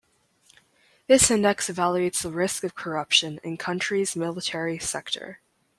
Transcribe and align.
This 1.05 1.29
index 1.29 1.69
evaluates 1.69 2.23
the 2.23 2.31
risk 2.31 2.63
of 2.63 2.73
corruption 2.73 3.39
in 3.43 3.55
countries' 3.57 4.15
military 4.15 4.79
sector. 4.79 5.41